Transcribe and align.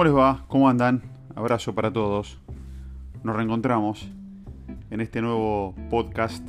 ¿Cómo 0.00 0.08
les 0.08 0.16
va? 0.16 0.44
¿Cómo 0.48 0.66
andan? 0.70 1.02
Abrazo 1.34 1.74
para 1.74 1.92
todos. 1.92 2.38
Nos 3.22 3.36
reencontramos 3.36 4.10
en 4.88 5.02
este 5.02 5.20
nuevo 5.20 5.74
podcast 5.90 6.42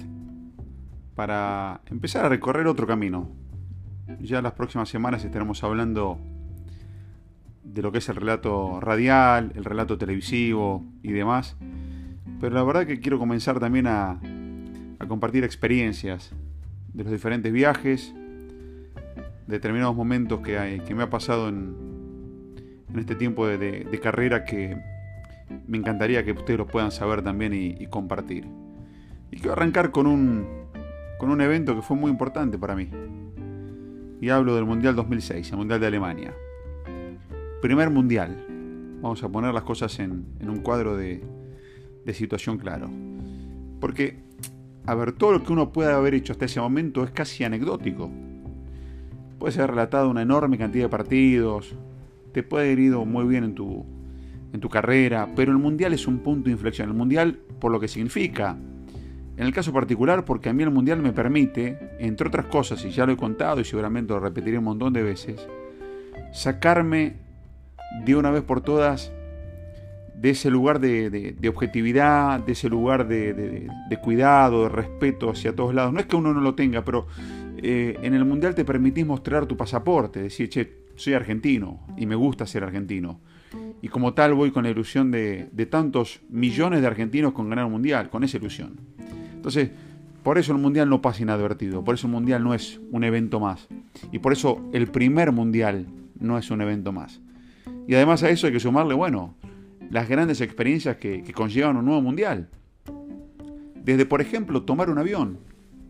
para 1.16 1.82
empezar 1.88 2.24
a 2.24 2.30
recorrer 2.30 2.66
otro 2.68 2.88
camino. 2.88 3.28
Ya 4.22 4.42
las 4.42 4.54
próximas 4.54 4.88
semanas 4.88 5.26
estaremos 5.26 5.66
hablando 5.66 6.18
de 7.66 7.82
lo 7.82 7.92
que 7.92 7.98
es 7.98 8.08
el 8.08 8.16
relato 8.16 8.80
radial, 8.80 9.52
el 9.54 9.66
relato 9.66 9.98
televisivo 9.98 10.86
y 11.04 11.12
demás. 11.12 11.58
Pero 12.40 12.56
la 12.56 12.64
verdad 12.64 12.88
que 12.88 13.02
quiero 13.02 13.20
comenzar 13.20 13.60
también 13.60 13.88
a, 13.88 14.18
compartir 15.10 15.44
experiencias 15.44 16.32
de 16.94 17.04
los 17.04 17.12
diferentes 17.12 17.52
viajes, 17.52 18.16
determinados 19.46 19.94
momentos 19.94 20.40
que, 20.40 20.82
que 20.88 20.96
me 20.96 21.04
ha 21.04 21.10
pasado 21.10 21.50
en, 21.50 21.91
en 22.94 23.00
este 23.00 23.16
tiempo 23.16 23.48
de, 23.48 24.00
carrera 24.02 24.44
que 24.44 24.78
me 25.68 25.78
encantaría 25.78 26.24
que 26.24 26.32
ustedes 26.32 26.58
lo 26.58 26.68
puedan 26.68 26.92
saber 26.92 27.22
también 27.22 27.54
y, 27.54 27.86
compartir. 27.88 28.46
Y 29.32 29.38
quiero 29.38 29.54
arrancar 29.54 29.92
con 29.92 30.08
un, 30.08 30.46
con 31.18 31.30
un 31.30 31.42
evento 31.42 31.76
que 31.76 31.82
fue 31.82 31.96
muy 31.96 32.12
importante 32.12 32.58
para 32.58 32.76
mí. 32.76 32.90
Y 34.20 34.30
hablo 34.30 34.56
del 34.56 34.66
Mundial 34.66 34.96
2006, 34.96 35.52
el 35.52 35.58
Mundial 35.58 35.80
de 35.80 35.88
Alemania. 35.88 36.34
Primer 37.62 37.90
Mundial. 37.90 38.46
Vamos 39.02 39.24
a 39.24 39.30
poner 39.30 39.54
las 39.54 39.64
cosas 39.64 39.98
en, 40.00 40.26
un 40.42 40.60
cuadro 40.60 40.96
de, 40.96 41.24
de 42.06 42.14
situación 42.14 42.58
claro. 42.58 42.90
Porque, 43.80 44.20
a 44.86 44.94
ver, 44.94 45.14
todo 45.14 45.32
lo 45.32 45.44
que 45.44 45.54
uno 45.54 45.72
pueda 45.72 45.96
haber 45.96 46.14
hecho 46.14 46.34
hasta 46.34 46.46
ese 46.46 46.60
momento 46.60 47.04
es 47.04 47.12
casi 47.12 47.44
anecdótico. 47.44 48.12
Puede 49.40 49.54
ser 49.54 49.72
relatado 49.72 50.10
una 50.10 50.22
enorme 50.22 50.60
cantidad 50.60 50.86
de 50.86 50.90
partidos, 50.90 51.76
te 52.32 52.44
puede 52.44 52.72
ir 52.72 52.80
ido 52.80 53.06
muy 53.06 53.26
bien 53.26 53.44
en 53.44 53.56
tu, 53.56 53.86
en 54.54 54.60
tu 54.60 54.70
carrera, 54.70 55.30
pero 55.36 55.52
el 55.52 55.58
mundial 55.58 55.94
es 55.94 56.08
un 56.08 56.20
punto 56.20 56.46
de 56.46 56.52
inflexión. 56.52 56.90
El 56.90 56.96
mundial 56.96 57.40
por 57.60 57.72
lo 57.72 57.80
que 57.80 57.88
significa. 57.88 58.58
En 59.38 59.48
el 59.48 59.54
caso 59.54 59.72
particular, 59.72 60.26
porque 60.26 60.50
a 60.50 60.54
mí 60.54 60.62
el 60.62 60.72
mundial 60.72 61.02
me 61.02 61.14
permite, 61.14 61.96
entre 62.00 62.28
otras 62.28 62.46
cosas, 62.48 62.84
y 62.86 62.92
ya 62.92 63.06
lo 63.06 63.14
he 63.14 63.18
contado 63.18 63.62
y 63.62 63.66
seguramente 63.66 64.14
lo 64.14 64.20
repetiré 64.20 64.58
un 64.58 64.66
montón 64.66 64.94
de 64.94 65.02
veces, 65.02 65.48
sacarme 66.32 67.16
de 68.06 68.16
una 68.16 68.30
vez 68.30 68.44
por 68.44 68.62
todas 68.62 69.12
de 70.16 70.30
ese 70.30 70.52
lugar 70.52 70.80
de, 70.80 71.36
objetividad, 71.50 72.40
de 72.42 72.52
ese 72.52 72.70
lugar 72.70 73.08
de, 73.08 73.68
cuidado, 74.04 74.64
de 74.64 74.70
respeto 74.70 75.32
hacia 75.32 75.56
todos 75.56 75.74
lados. 75.74 75.92
No 75.92 76.00
es 76.00 76.06
que 76.06 76.16
uno 76.16 76.34
no 76.34 76.42
lo 76.42 76.54
tenga, 76.54 76.86
pero 76.86 77.08
eh, 77.58 77.98
en 78.04 78.14
el 78.14 78.26
mundial 78.26 78.54
te 78.54 78.64
permitís 78.64 79.06
mostrar 79.06 79.48
tu 79.48 79.58
pasaporte, 79.58 80.22
decir, 80.22 80.50
che, 80.50 80.81
soy 81.02 81.14
argentino 81.14 81.80
y 81.98 82.06
me 82.06 82.16
gusta 82.16 82.46
ser 82.46 82.64
argentino. 82.64 83.20
Y 83.82 83.88
como 83.90 84.14
tal 84.14 84.34
voy 84.34 84.52
con 84.52 84.64
la 84.64 84.70
ilusión 84.70 85.12
de, 85.12 85.50
tantos 85.70 86.22
millones 86.30 86.82
de 86.82 86.88
argentinos 86.88 87.34
con 87.34 87.50
ganar 87.50 87.66
un 87.66 87.72
mundial, 87.72 88.10
con 88.10 88.24
esa 88.24 88.38
ilusión. 88.38 88.80
Entonces, 89.34 89.72
por 90.24 90.38
eso 90.38 90.52
el 90.52 90.60
mundial 90.60 90.88
no 90.90 91.02
pasa 91.02 91.24
inadvertido, 91.24 91.84
por 91.84 91.96
eso 91.96 92.06
el 92.08 92.14
mundial 92.14 92.44
no 92.44 92.54
es 92.54 92.80
un 92.92 93.04
evento 93.04 93.40
más. 93.40 93.68
Y 94.12 94.20
por 94.20 94.34
eso 94.34 94.62
el 94.72 94.88
primer 94.88 95.32
mundial 95.32 95.88
no 96.20 96.38
es 96.38 96.52
un 96.52 96.62
evento 96.62 96.92
más. 96.92 97.20
Y 97.88 97.96
además 97.96 98.22
a 98.22 98.30
eso 98.30 98.46
hay 98.46 98.54
que 98.54 98.60
sumarle, 98.60 98.94
bueno, 98.94 99.34
las 99.90 100.08
grandes 100.08 100.40
experiencias 100.40 100.98
que, 100.98 101.24
que 101.24 101.34
conllevan 101.34 101.78
un 101.78 101.86
nuevo 101.86 102.02
mundial. 102.02 102.50
Desde, 103.84 104.06
por 104.06 104.22
ejemplo, 104.22 104.62
tomar 104.62 104.92
un 104.92 105.00
avión 105.00 105.40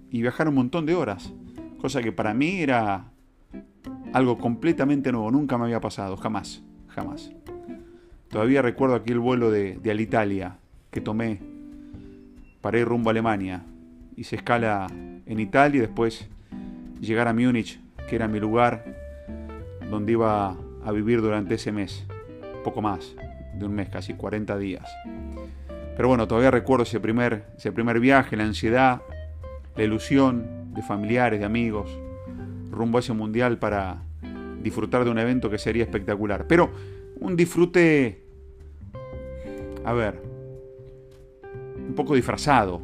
y 0.09 0.21
viajar 0.21 0.47
un 0.47 0.55
montón 0.55 0.85
de 0.85 0.95
horas, 0.95 1.33
cosa 1.81 2.01
que 2.01 2.13
para 2.13 2.33
mí 2.33 2.61
era 2.61 3.11
algo 4.13 4.37
completamente 4.37 5.11
nuevo, 5.11 5.31
nunca 5.31 5.57
me 5.57 5.65
había 5.65 5.79
pasado, 5.79 6.17
jamás, 6.17 6.63
jamás. 6.87 7.31
Todavía 8.29 8.61
recuerdo 8.61 8.95
aquel 8.95 9.19
vuelo 9.19 9.51
de, 9.51 9.75
de 9.75 9.91
Alitalia 9.91 10.57
que 10.89 11.01
tomé 11.01 11.39
para 12.61 12.79
ir 12.79 12.87
rumbo 12.87 13.09
a 13.09 13.11
Alemania. 13.11 13.63
y 14.15 14.23
se 14.25 14.35
escala 14.35 14.87
en 15.25 15.39
Italia 15.39 15.77
y 15.77 15.81
después 15.81 16.27
llegar 16.99 17.27
a 17.27 17.33
Múnich, 17.33 17.79
que 18.07 18.15
era 18.15 18.27
mi 18.27 18.39
lugar 18.39 18.85
donde 19.89 20.11
iba 20.11 20.55
a 20.85 20.91
vivir 20.91 21.21
durante 21.21 21.55
ese 21.55 21.71
mes, 21.71 22.05
poco 22.63 22.81
más 22.81 23.15
de 23.57 23.65
un 23.65 23.73
mes, 23.73 23.89
casi 23.89 24.13
40 24.13 24.57
días. 24.57 24.87
Pero 25.95 26.07
bueno, 26.07 26.27
todavía 26.27 26.51
recuerdo 26.51 26.83
ese 26.83 26.99
primer, 26.99 27.45
ese 27.57 27.71
primer 27.71 27.99
viaje, 27.99 28.37
la 28.37 28.43
ansiedad, 28.43 29.01
la 29.75 29.83
ilusión 29.83 30.73
de 30.73 30.81
familiares, 30.81 31.39
de 31.39 31.45
amigos, 31.45 31.89
rumbo 32.71 32.97
a 32.97 33.01
ese 33.01 33.13
mundial 33.13 33.59
para 33.59 34.03
disfrutar 34.61 35.03
de 35.03 35.11
un 35.11 35.19
evento 35.19 35.49
que 35.49 35.57
sería 35.57 35.83
espectacular. 35.83 36.47
Pero 36.47 36.71
un 37.19 37.35
disfrute, 37.35 38.23
a 39.83 39.93
ver, 39.93 40.21
un 41.87 41.93
poco 41.95 42.15
disfrazado. 42.15 42.81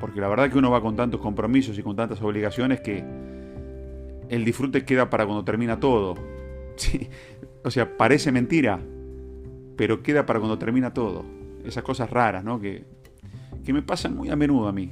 Porque 0.00 0.20
la 0.20 0.28
verdad 0.28 0.50
que 0.50 0.58
uno 0.58 0.70
va 0.70 0.80
con 0.80 0.96
tantos 0.96 1.20
compromisos 1.20 1.78
y 1.78 1.82
con 1.82 1.94
tantas 1.94 2.22
obligaciones 2.22 2.80
que 2.80 3.04
el 4.30 4.44
disfrute 4.44 4.84
queda 4.84 5.10
para 5.10 5.26
cuando 5.26 5.44
termina 5.44 5.78
todo. 5.78 6.14
O 7.62 7.70
sea, 7.70 7.98
parece 7.98 8.32
mentira, 8.32 8.80
pero 9.76 10.02
queda 10.02 10.24
para 10.24 10.38
cuando 10.38 10.56
termina 10.56 10.94
todo. 10.94 11.26
Esas 11.62 11.84
cosas 11.84 12.08
raras, 12.08 12.42
¿no? 12.42 12.58
Que, 12.58 12.84
que 13.66 13.74
me 13.74 13.82
pasan 13.82 14.16
muy 14.16 14.30
a 14.30 14.36
menudo 14.36 14.66
a 14.66 14.72
mí. 14.72 14.90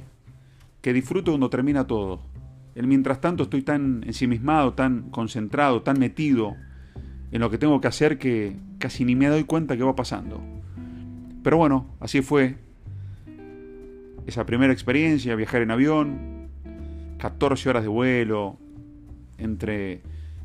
Que 0.79 0.93
disfruto 0.93 1.31
cuando 1.31 1.49
termina 1.49 1.87
todo. 1.87 2.19
El 2.79 2.87
mientras 2.87 3.19
tanto 3.19 3.43
estoy 3.43 3.61
tan 3.61 4.05
ensimismado, 4.07 4.73
tan 4.73 5.09
concentrado, 5.09 5.81
tan 5.81 5.99
metido 5.99 6.55
en 7.29 7.41
lo 7.41 7.49
que 7.49 7.57
tengo 7.57 7.81
que 7.81 7.89
hacer 7.89 8.17
que 8.17 8.55
casi 8.77 9.03
ni 9.03 9.17
me 9.17 9.27
doy 9.27 9.43
cuenta 9.43 9.75
que 9.75 9.83
va 9.83 9.97
pasando. 9.97 10.41
Pero 11.43 11.57
bueno, 11.57 11.93
así 11.99 12.21
fue. 12.21 12.55
Esa 14.27 14.45
primera 14.45 14.71
experiencia, 14.71 15.35
viajar 15.35 15.61
en 15.61 15.71
avión, 15.71 16.47
14 17.17 17.69
horas 17.69 17.83
de 17.83 17.89
vuelo, 17.89 18.57
entre 19.37 20.01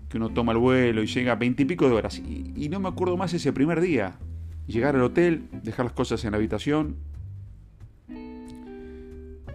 que 0.09 0.17
uno 0.17 0.31
toma 0.31 0.51
el 0.51 0.59
vuelo 0.59 1.05
y 1.05 1.07
llega 1.07 1.31
a 1.31 1.37
20 1.37 1.63
y 1.63 1.67
pico 1.67 1.89
de 1.89 1.95
horas. 1.95 2.19
Y, 2.19 2.53
y 2.57 2.69
no 2.69 2.81
me 2.81 2.89
acuerdo 2.89 3.17
más 3.17 3.33
ese 3.33 3.53
primer 3.53 3.81
día. 3.81 4.17
Llegar 4.67 4.97
al 4.97 5.03
hotel, 5.03 5.45
dejar 5.63 5.87
las 5.87 5.95
cosas 5.95 6.25
en 6.25 6.33
la 6.33 6.39
habitación, 6.39 6.97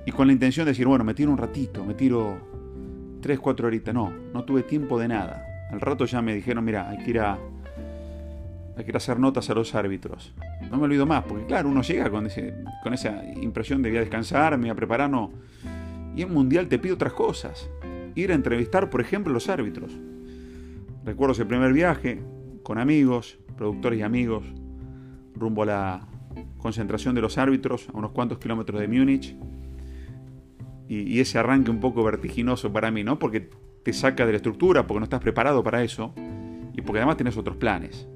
y 0.06 0.12
con 0.14 0.28
la 0.28 0.34
intención 0.34 0.66
de 0.66 0.72
decir, 0.72 0.88
bueno, 0.88 1.04
me 1.04 1.14
tiro 1.14 1.30
un 1.30 1.38
ratito, 1.38 1.84
me 1.84 1.94
tiro 1.94 2.59
3, 3.22 3.40
4 3.40 3.68
horitas. 3.68 3.94
No, 3.94 4.12
no 4.34 4.44
tuve 4.44 4.64
tiempo 4.64 5.00
de 5.00 5.08
nada. 5.08 5.46
Al 5.72 5.82
rato 5.82 6.06
ya 6.06 6.22
me 6.22 6.34
dijeron, 6.34 6.64
mira, 6.64 6.90
hay 6.90 6.98
que 6.98 7.10
ir 7.12 7.20
a, 7.20 7.38
hay 8.78 8.84
que 8.84 8.92
ir 8.92 8.96
a 8.96 8.98
hacer 8.98 9.20
notas 9.20 9.50
a 9.50 9.54
los 9.54 9.76
árbitros. 9.76 10.34
No 10.70 10.78
me 10.78 10.84
olvido 10.84 11.06
más, 11.06 11.24
porque 11.24 11.46
claro, 11.46 11.70
uno 11.70 11.82
llega 11.82 12.10
con, 12.10 12.26
ese, 12.26 12.54
con 12.84 12.94
esa 12.94 13.24
impresión 13.42 13.82
de 13.82 13.90
voy 13.90 13.98
a 13.98 14.02
descansar, 14.02 14.58
me 14.58 14.64
voy 14.64 14.70
a 14.70 14.76
preparar, 14.76 15.10
no. 15.10 15.32
Y 16.16 16.22
en 16.22 16.34
Mundial 16.34 16.68
te 16.68 16.80
pide 16.80 16.94
otras 16.94 17.14
cosas. 17.14 17.70
Ir 18.16 18.32
a 18.32 18.36
entrevistar, 18.36 18.90
por 18.90 19.02
ejemplo, 19.02 19.32
los 19.32 19.50
árbitros. 19.50 19.92
Recuerdo 21.06 21.34
ese 21.34 21.46
primer 21.46 21.74
viaje 21.74 22.22
con 22.64 22.78
amigos, 22.78 23.40
productores 23.58 24.00
y 24.00 24.02
amigos, 24.02 24.46
rumbo 25.36 25.64
a 25.64 25.66
la 25.66 26.08
concentración 26.58 27.16
de 27.16 27.22
los 27.22 27.38
árbitros 27.38 27.88
a 27.94 27.98
unos 27.98 28.12
cuantos 28.12 28.38
kilómetros 28.38 28.80
de 28.80 28.88
Múnich 28.88 29.36
y, 30.90 31.20
ese 31.20 31.38
arranque 31.38 31.70
un 31.70 31.80
poco 31.80 32.04
vertiginoso 32.04 32.74
para 32.74 32.90
mí, 32.90 33.04
¿no? 33.04 33.20
Porque 33.20 33.50
te 33.84 33.94
saca 33.94 34.26
de 34.26 34.32
la 34.34 34.38
estructura, 34.38 34.88
porque 34.88 35.00
no 35.00 35.04
estás 35.04 35.22
preparado 35.22 35.64
para 35.64 35.84
eso 35.84 36.14
y 36.74 36.82
porque 36.82 37.00
además 37.00 37.18
tienes 37.18 37.38
otros 37.38 37.58
planes. 37.58 38.08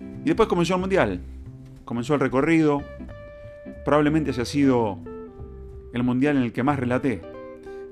Y 0.00 0.24
después 0.24 0.48
comenzó 0.48 0.74
el 0.74 0.80
Mundial, 0.80 1.20
comenzó 1.84 2.14
el 2.14 2.20
recorrido, 2.20 2.82
probablemente 3.84 4.32
ese 4.32 4.42
ha 4.42 4.44
sido 4.44 4.98
el 5.92 6.02
Mundial 6.02 6.36
en 6.36 6.42
el 6.42 6.52
que 6.52 6.64
más 6.64 6.78
relaté. 6.78 7.22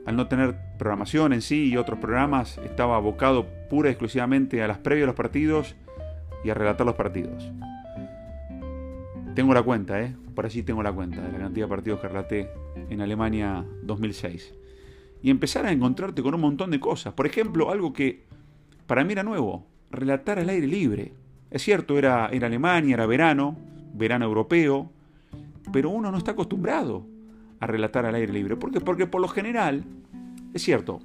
Al 0.04 0.16
no 0.16 0.26
tener 0.26 0.56
programación 0.78 1.32
en 1.32 1.40
sí 1.40 1.68
y 1.70 1.76
otros 1.76 1.98
programas, 1.98 2.58
estaba 2.58 2.96
abocado 2.96 3.46
pura 3.70 3.88
y 3.88 3.92
exclusivamente 3.92 4.62
a 4.62 4.68
las 4.68 4.78
previas 4.78 5.04
de 5.04 5.06
los 5.06 5.16
partidos 5.16 5.76
y 6.44 6.50
a 6.50 6.54
relatar 6.54 6.86
los 6.86 6.96
partidos. 6.96 7.50
Tengo 9.36 9.52
la 9.52 9.62
cuenta, 9.62 10.00
¿eh? 10.00 10.16
Por 10.34 10.46
así 10.46 10.62
tengo 10.62 10.82
la 10.82 10.90
cuenta 10.90 11.20
de 11.20 11.30
la 11.30 11.38
cantidad 11.38 11.66
de 11.66 11.68
partidos 11.68 12.00
que 12.00 12.08
relaté 12.08 12.48
en 12.88 13.02
Alemania 13.02 13.66
2006. 13.82 14.54
Y 15.22 15.28
empezar 15.28 15.66
a 15.66 15.72
encontrarte 15.72 16.22
con 16.22 16.34
un 16.34 16.40
montón 16.40 16.70
de 16.70 16.80
cosas. 16.80 17.12
Por 17.12 17.26
ejemplo, 17.26 17.70
algo 17.70 17.92
que 17.92 18.24
para 18.86 19.04
mí 19.04 19.12
era 19.12 19.22
nuevo, 19.22 19.66
relatar 19.90 20.38
al 20.38 20.48
aire 20.48 20.66
libre. 20.66 21.12
Es 21.50 21.62
cierto, 21.62 21.98
era, 21.98 22.30
era 22.32 22.46
Alemania, 22.46 22.94
era 22.94 23.04
verano, 23.04 23.58
verano 23.92 24.24
europeo, 24.24 24.90
pero 25.70 25.90
uno 25.90 26.10
no 26.10 26.16
está 26.16 26.30
acostumbrado 26.30 27.04
a 27.60 27.66
relatar 27.66 28.06
al 28.06 28.14
aire 28.14 28.32
libre. 28.32 28.56
¿Por 28.56 28.70
qué? 28.70 28.80
Porque 28.80 29.06
por 29.06 29.20
lo 29.20 29.28
general, 29.28 29.84
es 30.54 30.62
cierto, 30.62 31.00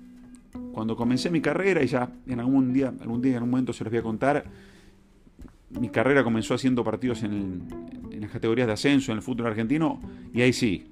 cuando 0.71 0.95
comencé 0.95 1.29
mi 1.29 1.41
carrera, 1.41 1.83
y 1.83 1.87
ya 1.87 2.09
en 2.27 2.39
algún 2.39 2.71
día, 2.71 2.93
algún 3.01 3.21
día 3.21 3.31
en 3.31 3.37
algún 3.39 3.51
momento 3.51 3.73
se 3.73 3.83
los 3.83 3.91
voy 3.91 3.99
a 3.99 4.03
contar, 4.03 4.45
mi 5.69 5.89
carrera 5.89 6.23
comenzó 6.23 6.53
haciendo 6.53 6.81
partidos 6.83 7.23
en, 7.23 7.67
categorías 8.31 8.67
de 8.67 8.73
ascenso 8.73 9.11
en 9.11 9.17
el 9.17 9.21
fútbol 9.21 9.47
argentino 9.47 9.99
y 10.33 10.41
ahí 10.41 10.53
sí, 10.53 10.85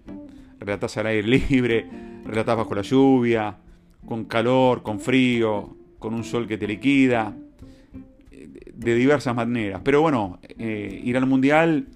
relatás 0.59 0.97
al 0.97 1.07
aire 1.07 1.27
libre, 1.49 1.85
relatás 2.25 2.57
bajo 2.57 2.75
la 2.75 2.81
lluvia, 2.81 3.57
con 4.05 4.25
calor, 4.25 4.83
con 4.83 4.99
frío, 4.99 5.75
con 5.99 6.13
un 6.13 6.23
sol 6.23 6.47
que 6.47 6.57
te 6.57 6.67
liquida. 6.67 7.35
de 8.73 8.95
diversas 8.95 9.35
maneras. 9.35 9.81
Pero 9.83 10.01
bueno, 10.01 10.39
eh, 10.57 11.01
ir 11.03 11.17
al 11.17 11.25
Mundial 11.25 11.87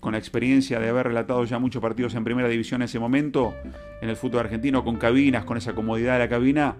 con 0.00 0.12
la 0.12 0.18
experiencia 0.18 0.78
de 0.78 0.88
haber 0.88 1.08
relatado 1.08 1.44
ya 1.44 1.58
muchos 1.58 1.82
partidos 1.82 2.14
en 2.14 2.24
primera 2.24 2.48
división 2.48 2.82
en 2.82 2.86
ese 2.86 2.98
momento, 2.98 3.54
en 4.00 4.08
el 4.08 4.16
fútbol 4.16 4.40
argentino, 4.40 4.84
con 4.84 4.96
cabinas, 4.96 5.44
con 5.44 5.56
esa 5.56 5.74
comodidad 5.74 6.14
de 6.14 6.18
la 6.20 6.28
cabina, 6.28 6.76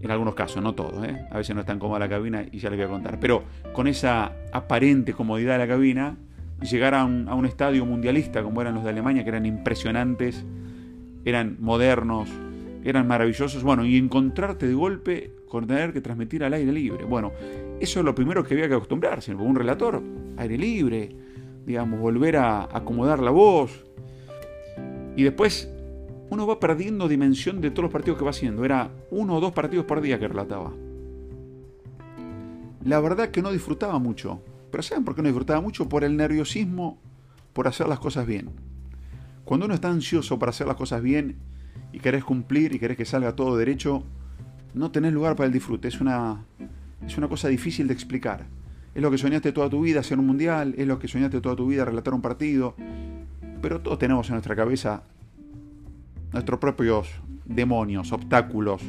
en 0.00 0.10
algunos 0.10 0.34
casos, 0.34 0.62
no 0.62 0.74
todos, 0.74 1.04
¿eh? 1.06 1.26
a 1.30 1.38
veces 1.38 1.54
no 1.54 1.60
es 1.60 1.66
tan 1.66 1.78
cómoda 1.78 1.98
la 1.98 2.08
cabina 2.08 2.44
y 2.50 2.58
ya 2.58 2.70
les 2.70 2.78
voy 2.78 2.86
a 2.86 2.90
contar, 2.90 3.18
pero 3.20 3.44
con 3.72 3.86
esa 3.86 4.32
aparente 4.52 5.12
comodidad 5.12 5.54
de 5.54 5.58
la 5.58 5.68
cabina, 5.68 6.16
llegar 6.62 6.94
a 6.94 7.04
un, 7.04 7.46
estadio 7.46 7.84
mundialista 7.86 8.42
como 8.42 8.60
eran 8.60 8.74
los 8.74 8.84
de 8.84 8.90
Alemania, 8.90 9.22
que 9.22 9.30
eran 9.30 9.46
impresionantes, 9.46 10.44
eran 11.24 11.56
modernos, 11.60 12.28
eran 12.84 13.06
maravillosos, 13.06 13.62
bueno, 13.62 13.84
y 13.84 13.96
encontrarte 13.96 14.66
de 14.66 14.74
golpe 14.74 15.32
con 15.48 15.66
tener 15.66 15.92
que 15.92 16.00
transmitir 16.00 16.44
al 16.44 16.52
aire 16.54 16.72
libre. 16.72 17.04
Bueno, 17.04 17.32
eso 17.80 18.00
es 18.00 18.04
lo 18.04 18.14
primero 18.14 18.44
que 18.44 18.54
había 18.54 18.68
que 18.68 18.74
acostumbrarse, 18.74 19.34
un 19.34 19.54
relator, 19.54 20.02
aire 20.36 20.58
libre, 20.58 21.10
digamos, 21.66 22.00
volver 22.00 22.36
a 22.36 22.64
acomodar 22.64 23.20
la 23.20 23.30
voz. 23.30 23.84
Y 25.16 25.22
después 25.22 25.70
uno 26.30 26.46
va 26.46 26.60
perdiendo 26.60 27.08
dimensión 27.08 27.60
de 27.60 27.70
todos 27.70 27.84
los 27.84 27.92
partidos 27.92 28.18
que 28.18 28.24
va 28.24 28.30
haciendo. 28.30 28.64
Era 28.64 28.90
uno 29.10 29.36
o 29.36 29.40
dos 29.40 29.52
partidos 29.52 29.86
por 29.86 30.00
día 30.00 30.18
que 30.18 30.28
relataba. 30.28 30.72
La 32.84 33.00
verdad 33.00 33.30
que 33.30 33.42
no 33.42 33.50
disfrutaba 33.50 33.98
mucho. 33.98 34.40
Pero 34.70 34.82
¿saben 34.82 35.04
por 35.04 35.14
qué 35.14 35.22
no 35.22 35.28
disfrutaba 35.28 35.60
mucho? 35.60 35.88
Por 35.88 36.04
el 36.04 36.16
nerviosismo 36.16 36.98
por 37.52 37.66
hacer 37.66 37.88
las 37.88 37.98
cosas 37.98 38.26
bien. 38.26 38.50
Cuando 39.44 39.66
uno 39.66 39.74
está 39.74 39.88
ansioso 39.88 40.38
para 40.38 40.50
hacer 40.50 40.66
las 40.66 40.76
cosas 40.76 41.02
bien 41.02 41.36
y 41.92 41.98
querés 41.98 42.22
cumplir 42.22 42.74
y 42.74 42.78
querés 42.78 42.96
que 42.96 43.04
salga 43.04 43.34
todo 43.34 43.56
derecho, 43.56 44.04
no 44.74 44.90
tenés 44.90 45.12
lugar 45.12 45.36
para 45.36 45.46
el 45.46 45.52
disfrute. 45.52 45.88
Es 45.88 46.00
una, 46.00 46.44
es 47.04 47.18
una 47.18 47.28
cosa 47.28 47.48
difícil 47.48 47.88
de 47.88 47.94
explicar. 47.94 48.46
Es 48.94 49.02
lo 49.02 49.10
que 49.10 49.18
soñaste 49.18 49.52
toda 49.52 49.68
tu 49.68 49.80
vida, 49.80 50.00
hacer 50.00 50.18
un 50.18 50.26
mundial, 50.26 50.74
es 50.76 50.86
lo 50.86 50.98
que 50.98 51.08
soñaste 51.08 51.40
toda 51.40 51.56
tu 51.56 51.66
vida, 51.66 51.84
relatar 51.84 52.14
un 52.14 52.22
partido. 52.22 52.74
Pero 53.62 53.80
todos 53.80 53.98
tenemos 53.98 54.28
en 54.28 54.34
nuestra 54.34 54.54
cabeza 54.54 55.02
nuestros 56.32 56.60
propios 56.60 57.08
demonios, 57.44 58.12
obstáculos, 58.12 58.82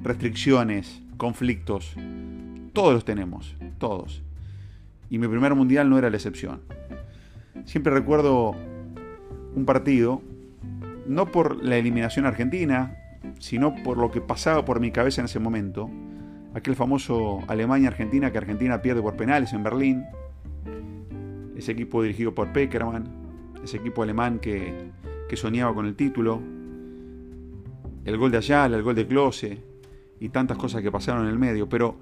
restricciones, 0.00 1.02
conflictos. 1.16 1.94
Todos 2.72 2.92
los 2.92 3.04
tenemos, 3.04 3.56
todos. 3.78 4.22
Y 5.10 5.18
mi 5.18 5.28
primer 5.28 5.54
mundial 5.54 5.88
no 5.88 5.98
era 5.98 6.10
la 6.10 6.16
excepción. 6.16 6.62
Siempre 7.64 7.92
recuerdo 7.92 8.54
un 9.54 9.64
partido, 9.64 10.22
no 11.06 11.26
por 11.26 11.62
la 11.62 11.76
eliminación 11.76 12.26
argentina, 12.26 12.96
sino 13.38 13.74
por 13.82 13.98
lo 13.98 14.10
que 14.10 14.20
pasaba 14.20 14.64
por 14.64 14.80
mi 14.80 14.90
cabeza 14.90 15.20
en 15.20 15.26
ese 15.26 15.38
momento. 15.38 15.90
Aquel 16.54 16.76
famoso 16.76 17.40
Alemania-Argentina 17.48 18.30
que 18.30 18.38
Argentina 18.38 18.82
pierde 18.82 19.02
por 19.02 19.16
penales 19.16 19.52
en 19.52 19.62
Berlín. 19.62 20.04
Ese 21.56 21.72
equipo 21.72 22.02
dirigido 22.02 22.34
por 22.34 22.52
Peckerman. 22.52 23.04
Ese 23.62 23.78
equipo 23.78 24.02
alemán 24.02 24.38
que 24.38 24.88
que 25.28 25.36
soñaba 25.36 25.74
con 25.74 25.86
el 25.86 25.94
título, 25.94 26.40
el 28.04 28.16
gol 28.16 28.30
de 28.30 28.38
Ayala, 28.38 28.76
el 28.76 28.82
gol 28.82 28.94
de 28.94 29.06
Close 29.06 29.62
y 30.18 30.30
tantas 30.30 30.56
cosas 30.56 30.82
que 30.82 30.90
pasaron 30.90 31.24
en 31.24 31.30
el 31.30 31.38
medio, 31.38 31.68
pero 31.68 31.96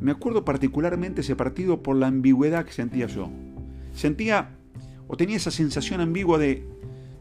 me 0.00 0.12
acuerdo 0.12 0.44
particularmente 0.44 1.22
ese 1.22 1.36
partido 1.36 1.82
por 1.82 1.96
la 1.96 2.06
ambigüedad 2.06 2.64
que 2.64 2.72
sentía 2.72 3.06
yo. 3.06 3.30
Sentía 3.94 4.50
o 5.08 5.16
tenía 5.16 5.36
esa 5.36 5.50
sensación 5.50 6.00
ambigua 6.00 6.38
de, 6.38 6.66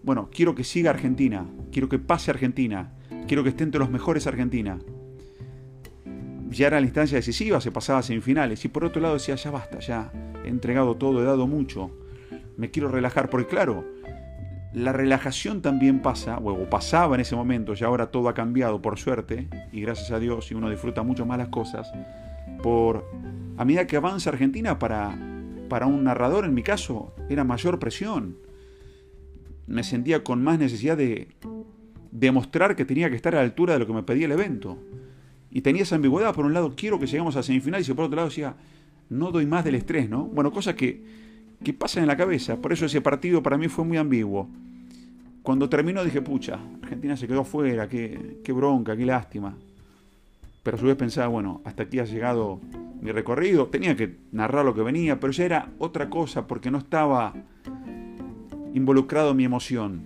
bueno, 0.04 0.30
quiero 0.31 0.56
que 0.56 0.63
siga 0.63 0.89
Argentina, 0.89 1.45
quiero 1.72 1.89
que 1.89 2.00
pase 2.00 2.31
Argentina, 2.31 2.92
quiero 3.27 3.44
que 3.44 3.50
esté 3.50 3.63
entre 3.63 3.80
los 3.80 3.89
mejores 3.89 4.27
Argentina. 4.27 4.80
Ya 6.50 6.68
era 6.68 6.80
la 6.80 6.86
instancia 6.86 7.18
decisiva, 7.18 7.62
se 7.62 7.72
pasaba 7.72 8.00
a 8.00 8.04
semifinales 8.04 8.63
y 8.66 8.68
por 8.68 8.86
otro 8.86 9.01
lado 9.01 9.16
decía, 9.16 9.36
ya 9.36 9.51
basta, 9.51 9.80
ya 9.80 10.12
he 10.44 10.48
entregado 10.48 10.95
todo, 10.95 11.22
he 11.22 11.25
dado 11.25 11.48
mucho, 11.48 11.92
me 12.57 12.72
quiero 12.72 12.89
relajar, 12.89 13.30
porque 13.30 13.48
claro, 13.48 13.86
la 14.74 14.92
relajación 14.92 15.62
también 15.62 16.01
pasa, 16.01 16.38
o 16.38 16.69
pasaba 16.69 17.16
en 17.16 17.22
ese 17.22 17.36
momento, 17.36 17.74
y 17.80 17.83
ahora 17.83 18.07
todo 18.07 18.30
ha 18.30 18.33
cambiado 18.33 18.81
por 18.81 19.00
suerte, 19.00 19.48
y 19.72 19.81
gracias 19.81 20.12
a 20.12 20.19
Dios, 20.19 20.51
y 20.51 20.54
uno 20.54 20.69
disfruta 20.69 21.01
mucho 21.01 21.25
más 21.25 21.38
las 21.38 21.48
cosas, 21.48 21.92
por 22.62 23.06
a 23.58 23.66
medida 23.66 23.88
que 23.88 23.98
avanza 23.98 24.30
Argentina, 24.30 24.80
para, 24.80 25.18
para 25.70 25.86
un 25.86 26.04
narrador 26.04 26.46
en 26.46 26.54
mi 26.54 26.64
caso, 26.64 27.14
era 27.30 27.44
mayor 27.44 27.80
presión. 27.80 28.38
Me 29.68 29.84
sentía 29.84 30.24
con 30.24 30.44
más 30.44 30.60
necesidad 30.60 30.98
de 30.98 31.30
demostrar 32.12 32.76
que 32.76 32.86
tenía 32.86 33.10
que 33.10 33.16
estar 33.16 33.34
a 33.36 33.40
la 33.40 33.44
altura 33.44 33.74
de 33.74 33.80
lo 33.80 33.88
que 33.88 33.94
me 33.94 34.04
pedía 34.04 34.26
el 34.26 34.32
evento. 34.32 34.78
Y 35.50 35.62
tenía 35.62 35.84
esa 35.84 35.96
ambigüedad, 35.96 36.34
por 36.34 36.46
un 36.46 36.54
lado, 36.54 36.74
quiero 36.76 37.00
que 37.00 37.08
lleguemos 37.08 37.36
a 37.36 37.44
semifinales, 37.44 37.88
y 37.88 37.94
por 37.94 38.06
otro 38.06 38.18
lado 38.18 38.30
decía, 38.30 38.56
no 39.10 39.32
doy 39.32 39.46
más 39.46 39.64
del 39.64 39.76
estrés, 39.76 40.10
¿no? 40.10 40.26
Bueno, 40.26 40.52
cosas 40.52 40.76
que 40.76 41.26
que 41.64 41.74
pasan 41.74 42.04
en 42.04 42.08
la 42.08 42.18
cabeza. 42.18 42.62
Por 42.62 42.74
eso 42.74 42.86
ese 42.86 43.02
partido 43.02 43.42
para 43.44 43.58
mí 43.58 43.68
fue 43.68 43.86
muy 43.86 43.98
ambiguo. 43.98 44.50
Cuando 45.42 45.70
terminó 45.70 46.04
dije, 46.04 46.22
pucha, 46.22 46.60
Argentina 46.82 47.16
se 47.16 47.28
quedó 47.28 47.44
fuera, 47.44 47.88
qué, 47.88 48.40
qué 48.44 48.52
bronca, 48.52 48.96
qué 48.98 49.06
lástima. 49.06 49.58
Pero 50.66 50.78
a 50.78 50.80
su 50.80 50.88
vez 50.88 50.96
pensaba, 50.96 51.28
bueno, 51.28 51.62
hasta 51.64 51.84
aquí 51.84 52.00
ha 52.00 52.06
llegado 52.06 52.60
mi 53.00 53.12
recorrido. 53.12 53.68
Tenía 53.68 53.96
que 53.96 54.18
narrar 54.32 54.66
lo 54.66 54.74
que 54.74 54.82
venía, 54.82 55.20
pero 55.20 55.32
ya 55.32 55.46
era 55.46 55.70
otra 55.78 56.10
cosa 56.10 56.48
porque 56.48 56.72
no 56.72 56.80
estaba 56.80 57.36
involucrado 58.74 59.36
mi 59.36 59.46
emoción, 59.46 60.02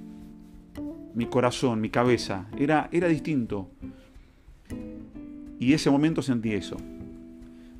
mi 1.13 1.27
corazón, 1.27 1.79
mi 1.79 1.89
cabeza. 1.89 2.47
Era, 2.57 2.89
era 2.91 3.07
distinto. 3.07 3.69
Y 5.61 5.71
ese 5.71 5.89
momento 5.89 6.21
sentí 6.21 6.51
eso. 6.51 6.75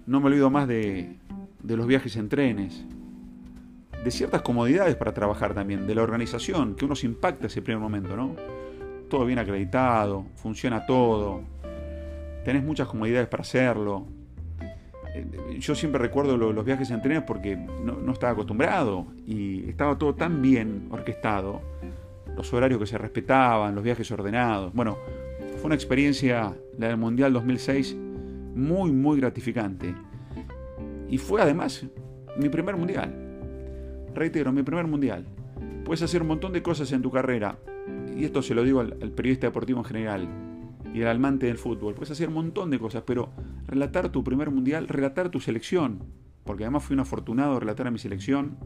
No 0.06 0.22
me 0.22 0.28
olvido 0.28 0.50
más 0.50 0.66
de, 0.66 1.18
de 1.62 1.76
los 1.76 1.86
viajes 1.86 2.16
en 2.16 2.30
trenes, 2.30 2.86
de 4.06 4.10
ciertas 4.10 4.42
comodidades 4.42 4.96
para 4.96 5.14
trabajar 5.14 5.54
también, 5.54 5.86
de 5.86 5.96
la 5.96 6.04
organización, 6.04 6.76
que 6.76 6.86
uno 6.86 6.96
se 6.96 7.08
impacta 7.08 7.48
ese 7.48 7.62
primer 7.62 7.82
momento, 7.82 8.16
¿no? 8.16 8.38
Todo 9.10 9.26
bien 9.26 9.40
acreditado, 9.40 10.28
funciona 10.38 10.86
todo, 10.86 11.44
tenés 12.50 12.64
muchas 12.64 12.88
comodidades 12.88 13.28
para 13.28 13.42
hacerlo. 13.42 14.08
Eh, 15.14 15.60
yo 15.60 15.76
siempre 15.76 16.02
recuerdo 16.02 16.36
los 16.36 16.66
viajes 16.66 16.90
en 16.90 17.00
trenes 17.00 17.22
porque 17.22 17.56
no, 17.56 18.12
estaba 18.12 18.34
acostumbrado 18.34 19.06
y 19.28 19.70
estaba 19.70 20.00
todo 20.00 20.16
tan 20.16 20.42
bien 20.42 20.88
orquestado, 20.90 21.62
los 22.36 22.52
horarios 22.52 22.80
que 22.80 22.88
se 22.88 22.98
respetaban, 22.98 23.76
los 23.76 23.84
viajes 23.84 24.10
ordenados. 24.10 24.74
Bueno, 24.74 24.98
fue 25.58 25.66
una 25.66 25.76
experiencia, 25.76 26.56
la 26.80 26.88
del 26.88 26.98
Mundial 26.98 27.34
2006, 27.34 27.96
muy, 28.56 28.92
muy 28.92 29.20
gratificante. 29.20 29.94
Y 31.08 31.20
fue 31.20 31.44
además 31.44 31.86
mi 32.36 32.50
primer 32.50 32.76
mundial 32.78 33.14
reitero, 34.16 34.52
mi 34.52 34.64
primer 34.64 34.88
mundial. 34.88 35.24
Puedes 35.86 36.02
hacer 36.02 36.24
un 36.24 36.30
montón 36.30 36.52
de 36.52 36.64
cosas 36.64 36.92
en 36.94 37.04
tu 37.04 37.12
carrera, 37.12 37.60
y 38.18 38.26
esto 38.26 38.42
se 38.42 38.56
lo 38.56 38.64
digo 38.64 38.80
al, 38.80 38.94
periodista 39.12 39.46
deportivo 39.46 39.82
en 39.82 39.86
general, 39.86 40.28
y 40.94 41.02
al 41.02 41.16
amante 41.16 41.48
del 41.48 41.58
fútbol. 41.58 41.94
Puedes 41.94 42.12
hacer 42.12 42.30
un 42.30 42.36
montón 42.36 42.70
de 42.70 42.80
cosas, 42.80 43.04
pero 43.06 43.30
relatar 43.68 44.10
tu 44.10 44.24
primer 44.24 44.52
mundial, 44.52 44.88
relatar 44.88 45.30
tu 45.30 45.40
selección, 45.40 46.04
porque 46.44 46.64
además 46.64 46.84
fui 46.84 46.96
un 46.96 47.02
afortunado 47.02 47.60
relatar 47.60 47.88
a 47.88 47.92
mi 47.92 48.00
selección, 48.00 48.58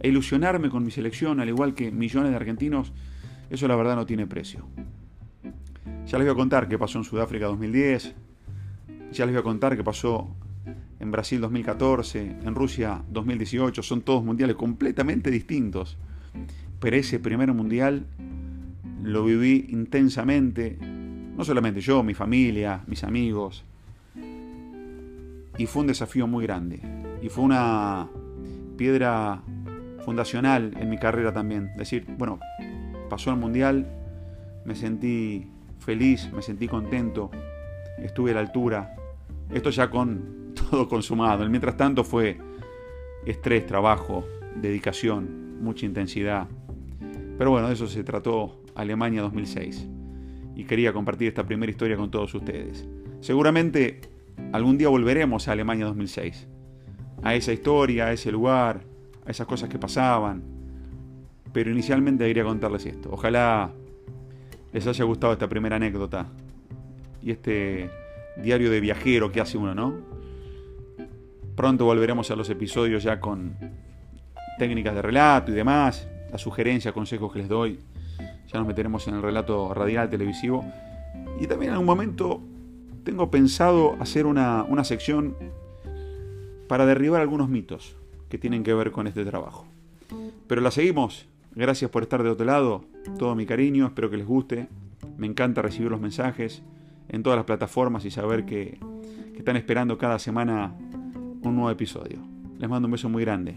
e 0.00 0.08
ilusionarme 0.08 0.70
con 0.70 0.84
mi 0.84 0.90
selección, 0.90 1.40
al 1.40 1.48
igual 1.48 1.74
que 1.74 1.90
millones 1.90 2.30
de 2.30 2.36
argentinos, 2.36 2.92
eso 3.50 3.68
la 3.68 3.76
verdad 3.76 3.96
no 3.96 4.06
tiene 4.06 4.26
precio. 4.26 4.66
Ya 6.06 6.18
les 6.18 6.26
voy 6.26 6.32
a 6.32 6.36
contar 6.36 6.68
qué 6.68 6.78
pasó 6.78 6.98
en 6.98 7.04
Sudáfrica 7.04 7.46
2010, 7.46 8.14
ya 9.12 9.26
les 9.26 9.34
voy 9.34 9.40
a 9.40 9.44
contar 9.44 9.76
qué 9.76 9.84
pasó 9.84 10.34
en 11.00 11.10
Brasil 11.10 11.40
2014, 11.40 12.38
en 12.44 12.54
Rusia 12.54 13.02
2018, 13.10 13.82
son 13.82 14.02
todos 14.02 14.24
mundiales 14.24 14.56
completamente 14.56 15.30
distintos. 15.30 15.96
Pero 16.80 16.96
ese 16.96 17.18
primer 17.18 17.52
mundial 17.52 18.06
lo 19.02 19.24
viví 19.24 19.66
intensamente, 19.68 20.78
no 21.36 21.44
solamente 21.44 21.80
yo, 21.80 22.02
mi 22.02 22.14
familia, 22.14 22.82
mis 22.86 23.04
amigos. 23.04 23.64
Y 25.56 25.66
fue 25.66 25.82
un 25.82 25.88
desafío 25.88 26.26
muy 26.26 26.44
grande. 26.44 26.80
Y 27.22 27.28
fue 27.28 27.44
una 27.44 28.08
piedra 28.76 29.42
fundacional 30.04 30.74
en 30.78 30.90
mi 30.90 30.98
carrera 30.98 31.32
también. 31.32 31.72
Decir, 31.76 32.06
bueno, 32.18 32.38
pasó 33.08 33.30
el 33.30 33.36
mundial, 33.36 33.86
me 34.64 34.74
sentí 34.74 35.46
feliz, 35.78 36.30
me 36.32 36.42
sentí 36.42 36.68
contento, 36.68 37.30
estuve 37.98 38.32
a 38.32 38.34
la 38.34 38.40
altura. 38.40 38.96
Esto 39.50 39.70
ya 39.70 39.90
con 39.90 40.54
todo 40.70 40.88
consumado. 40.88 41.42
El 41.42 41.50
mientras 41.50 41.76
tanto 41.76 42.04
fue 42.04 42.38
estrés, 43.26 43.66
trabajo, 43.66 44.24
dedicación, 44.56 45.62
mucha 45.62 45.86
intensidad. 45.86 46.46
Pero 47.38 47.50
bueno, 47.50 47.68
de 47.68 47.74
eso 47.74 47.86
se 47.86 48.04
trató 48.04 48.60
Alemania 48.74 49.22
2006. 49.22 49.88
Y 50.54 50.64
quería 50.64 50.92
compartir 50.92 51.28
esta 51.28 51.44
primera 51.44 51.70
historia 51.70 51.96
con 51.96 52.10
todos 52.10 52.34
ustedes. 52.34 52.86
Seguramente 53.20 54.00
algún 54.52 54.78
día 54.78 54.88
volveremos 54.88 55.48
a 55.48 55.52
Alemania 55.52 55.86
2006. 55.86 56.46
A 57.22 57.34
esa 57.34 57.52
historia, 57.52 58.06
a 58.06 58.12
ese 58.12 58.30
lugar, 58.30 58.82
a 59.26 59.30
esas 59.30 59.46
cosas 59.46 59.68
que 59.68 59.78
pasaban. 59.78 60.42
Pero 61.52 61.70
inicialmente 61.70 62.26
quería 62.26 62.44
contarles 62.44 62.86
esto. 62.86 63.10
Ojalá 63.12 63.72
les 64.72 64.86
haya 64.86 65.04
gustado 65.04 65.32
esta 65.32 65.48
primera 65.48 65.76
anécdota 65.76 66.26
y 67.22 67.30
este 67.30 67.90
diario 68.36 68.70
de 68.70 68.80
viajero 68.80 69.30
que 69.30 69.40
hace 69.40 69.56
uno, 69.56 69.74
¿no? 69.74 69.94
Pronto 71.56 71.84
volveremos 71.84 72.30
a 72.30 72.36
los 72.36 72.50
episodios 72.50 73.02
ya 73.04 73.20
con 73.20 73.56
técnicas 74.58 74.94
de 74.94 75.02
relato 75.02 75.52
y 75.52 75.54
demás, 75.54 76.08
las 76.30 76.40
sugerencias, 76.40 76.92
consejos 76.92 77.32
que 77.32 77.38
les 77.38 77.48
doy. 77.48 77.78
Ya 78.54 78.60
nos 78.60 78.68
meteremos 78.68 79.08
en 79.08 79.14
el 79.16 79.22
relato 79.22 79.74
radial 79.74 80.08
televisivo. 80.08 80.64
Y 81.40 81.48
también 81.48 81.70
en 81.70 81.72
algún 81.72 81.86
momento 81.86 82.40
tengo 83.02 83.28
pensado 83.28 83.96
hacer 83.98 84.26
una, 84.26 84.62
una 84.62 84.84
sección 84.84 85.34
para 86.68 86.86
derribar 86.86 87.20
algunos 87.20 87.48
mitos 87.48 87.96
que 88.28 88.38
tienen 88.38 88.62
que 88.62 88.72
ver 88.72 88.92
con 88.92 89.08
este 89.08 89.24
trabajo. 89.24 89.66
Pero 90.46 90.60
la 90.60 90.70
seguimos. 90.70 91.26
Gracias 91.56 91.90
por 91.90 92.04
estar 92.04 92.22
de 92.22 92.30
otro 92.30 92.46
lado. 92.46 92.84
Todo 93.18 93.34
mi 93.34 93.44
cariño, 93.44 93.86
espero 93.86 94.08
que 94.08 94.18
les 94.18 94.26
guste. 94.26 94.68
Me 95.18 95.26
encanta 95.26 95.60
recibir 95.60 95.90
los 95.90 96.00
mensajes 96.00 96.62
en 97.08 97.24
todas 97.24 97.36
las 97.36 97.46
plataformas 97.46 98.04
y 98.04 98.12
saber 98.12 98.44
que, 98.46 98.78
que 99.32 99.38
están 99.38 99.56
esperando 99.56 99.98
cada 99.98 100.20
semana 100.20 100.76
un 101.42 101.56
nuevo 101.56 101.70
episodio. 101.72 102.20
Les 102.60 102.70
mando 102.70 102.86
un 102.86 102.92
beso 102.92 103.08
muy 103.08 103.24
grande. 103.24 103.56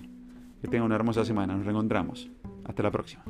Que 0.59 0.67
tengan 0.67 0.87
una 0.87 0.95
hermosa 0.95 1.23
semana. 1.23 1.55
Nos 1.55 1.65
reencontramos. 1.65 2.31
Hasta 2.65 2.81
la 2.81 2.89
próxima. 2.89 3.23